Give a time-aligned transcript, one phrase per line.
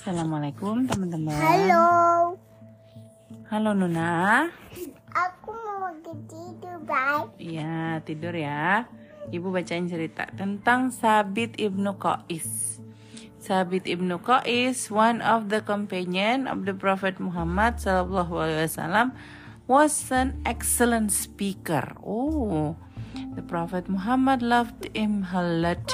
[0.00, 1.36] Assalamualaikum teman-teman.
[1.36, 1.84] Halo,
[3.52, 4.48] Halo Nuna.
[5.12, 7.28] aku mau tidur, Bye.
[7.36, 8.88] Iya tidur ya.
[9.28, 12.80] Ibu bacain cerita tentang Sabit ibnu Qais.
[13.44, 19.12] Sabit ibnu Qais, one of the companion of the Prophet Muhammad Sallallahu Alaihi Wasallam,
[19.68, 21.92] was an excellent speaker.
[22.00, 22.72] Oh,
[23.36, 25.84] the Prophet Muhammad loved him a lot.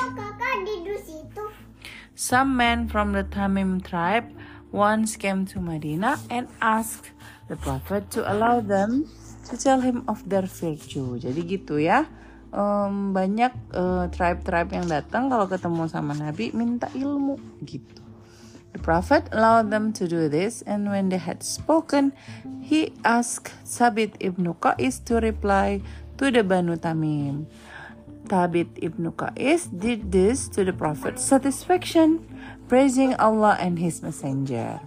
[2.16, 4.32] Some men from the Tamim tribe
[4.72, 7.12] once came to Medina and asked
[7.44, 9.04] the Prophet to allow them
[9.52, 11.20] to tell him of their virtue.
[11.20, 12.08] Jadi gitu ya.
[12.56, 17.36] Em, banyak eh, tribe-tribe yang datang kalau ketemu sama Nabi minta ilmu
[17.68, 18.00] gitu.
[18.72, 22.16] The Prophet allowed them to do this, and when they had spoken,
[22.64, 25.84] he asked Sabit ibn Qais to reply
[26.16, 27.44] to the Banu Tamim.
[28.26, 32.26] Tabit ibn Qais did this to the Prophet's satisfaction,
[32.66, 34.82] praising Allah and His Messenger.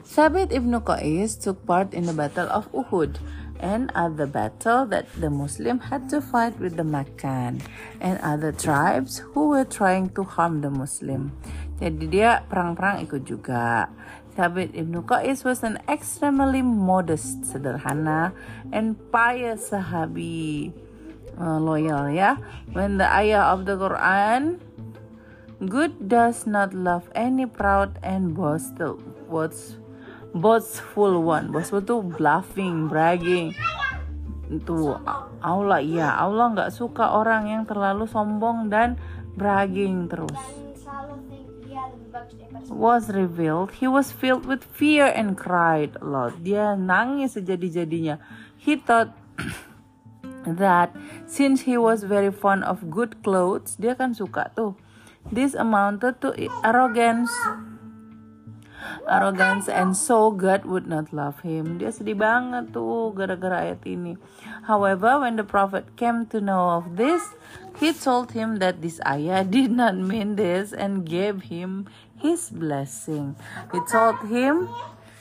[0.00, 3.20] Sabit ibn Qais took part in the Battle of Uhud
[3.60, 7.60] and other battle that the Muslim had to fight with the Meccan
[8.00, 11.36] and other tribes who were trying to harm the Muslim.
[11.76, 13.92] Jadi dia perang-perang ikut juga.
[14.36, 18.32] Sabit ibn Qais was an extremely modest, sederhana,
[18.72, 20.72] and pious sahabi.
[21.36, 22.40] Uh, loyal ya.
[22.72, 24.66] When the ayah of the Quran
[25.56, 29.80] Good does not love any proud and boastful, boast,
[30.36, 31.48] boastful one.
[31.48, 33.56] Boastful tuh bluffing, bragging.
[34.52, 35.00] Itu
[35.40, 39.00] Allah ya, Allah nggak suka orang yang terlalu sombong dan
[39.32, 40.36] bragging terus.
[42.68, 46.36] Was revealed, he was filled with fear and cried a lot.
[46.44, 48.20] Dia nangis sejadi-jadinya.
[48.60, 49.16] He thought
[50.46, 50.94] that
[51.26, 54.78] since he was very fond of good clothes, dia kan suka tuh.
[55.26, 56.30] This amounted to
[56.62, 57.34] arrogance.
[59.10, 61.82] Arrogance and so God would not love him.
[61.82, 64.14] Dia sedih banget tuh gara-gara ayat ini.
[64.70, 67.34] However, when the prophet came to know of this,
[67.82, 73.34] he told him that this ayah did not mean this and gave him his blessing.
[73.74, 74.70] He told him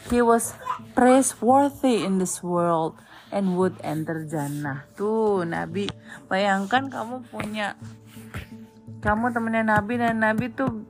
[0.10, 0.54] he was
[0.94, 2.98] praiseworthy in this world
[3.34, 4.86] and would enter Jannah.
[4.94, 5.90] Tuh, Nabi,
[6.30, 7.76] bayangkan kamu punya
[9.02, 10.86] kamu temennya Nabi dan Nabi tuh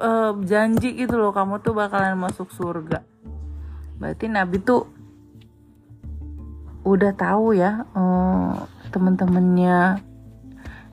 [0.00, 3.04] eh, janji gitu loh kamu tuh bakalan masuk surga.
[4.00, 4.88] Berarti Nabi tuh
[6.84, 8.54] udah tahu ya eh,
[8.92, 10.00] temen-temennya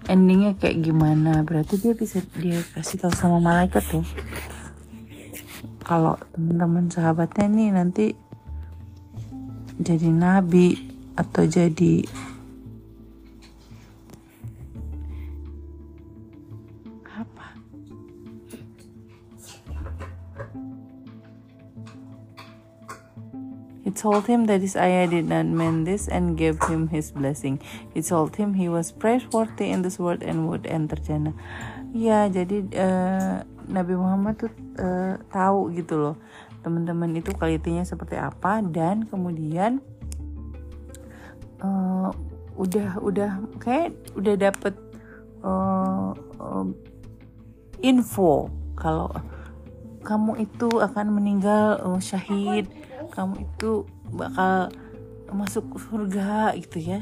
[0.10, 1.46] endingnya kayak gimana.
[1.48, 4.04] Berarti dia bisa dia kasih tahu sama malaikat tuh.
[5.92, 8.06] Kalau teman-teman sahabatnya nih nanti
[9.76, 10.88] jadi nabi
[11.20, 12.08] atau jadi
[17.12, 17.60] apa?
[23.84, 27.60] He told him that his ayah did not mean this and gave him his blessing.
[27.92, 31.36] He told him he was praiseworthy in this world and would enter Jannah.
[31.92, 33.36] Ya, jadi eh,
[33.68, 36.16] Nabi Muhammad tuh eh, tahu gitu loh
[36.62, 39.82] teman-teman itu kualitinya seperti apa dan kemudian
[41.60, 42.10] eh,
[42.56, 44.74] udah udah kayak udah dapet
[45.42, 46.68] eh, eh,
[47.82, 48.48] info
[48.78, 49.10] kalau
[50.02, 52.66] kamu itu akan meninggal eh, syahid
[53.12, 54.72] kamu itu bakal
[55.32, 57.02] masuk surga gitu ya.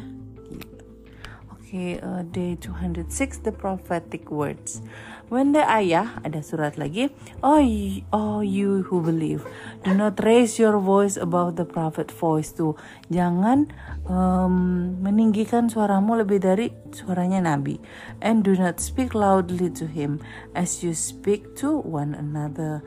[1.70, 4.82] Oke eh, day 206 the prophetic words.
[5.30, 7.14] When the ayah ada surat lagi
[7.46, 9.46] oh y- oh you who believe
[9.86, 12.74] do not raise your voice above the prophet voice tuh
[13.14, 13.70] jangan
[14.10, 14.54] em,
[14.98, 17.78] meninggikan suaramu lebih dari suaranya nabi
[18.26, 20.18] and do not speak loudly to him
[20.58, 22.82] as you speak to one another.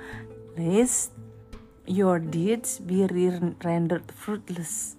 [0.58, 1.14] Lest
[1.86, 4.98] your deeds be re- rendered fruitless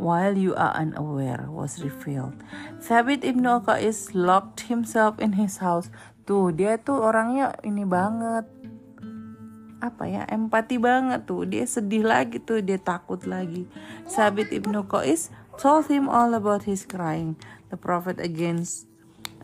[0.00, 2.36] while you are unaware was revealed.
[2.80, 5.92] Thabit ibn Qais locked himself in his house.
[6.24, 8.48] Tuh, dia tuh orangnya ini banget.
[9.84, 11.44] Apa ya, empati banget tuh.
[11.44, 13.68] Dia sedih lagi tuh, dia takut lagi.
[14.08, 15.28] Sabit ibn Qais
[15.60, 17.36] told him all about his crying.
[17.68, 18.64] The prophet again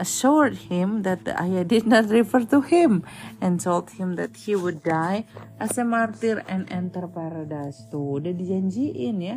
[0.00, 3.05] assured him that the ayah did not refer to him
[3.40, 5.25] and told him that he would die
[5.61, 7.84] as a martyr and enter paradise.
[7.93, 9.37] Tuh, udah dijanjiin ya.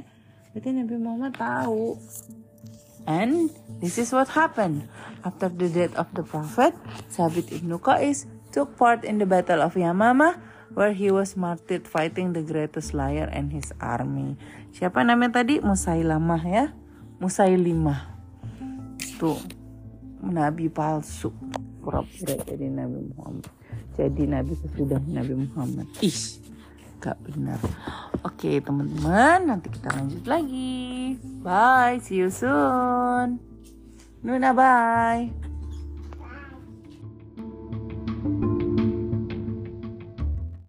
[0.56, 2.00] Berarti Nabi Muhammad tahu.
[3.08, 4.88] And this is what happened.
[5.24, 6.76] After the death of the Prophet,
[7.12, 10.40] Sabit ibn Qais took part in the Battle of Yamama
[10.74, 14.38] where he was martyred fighting the greatest liar and his army.
[14.74, 15.58] Siapa namanya tadi?
[15.60, 16.66] Musailamah ya.
[17.18, 18.00] Musailimah.
[19.18, 19.42] Tuh,
[20.24, 21.34] nabi palsu.
[21.84, 23.50] Pura-pura jadi Nabi Muhammad.
[24.00, 25.88] jadi nabi sesudah Nabi Muhammad.
[26.00, 26.40] Ish,
[27.00, 27.60] gak benar.
[28.28, 31.16] Oke teman-teman, nanti kita lanjut lagi.
[31.40, 33.40] Bye, see you soon.
[34.20, 35.49] Nuna bye.